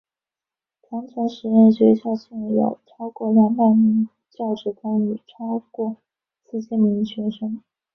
[0.81, 5.95] 长城实验学校现有超过两百名教职工与超过
[6.43, 7.61] 四千名学生。